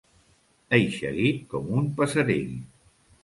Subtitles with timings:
[0.77, 2.57] Eixerit com un passerell.